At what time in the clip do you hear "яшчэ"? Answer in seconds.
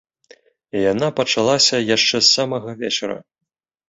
1.95-2.21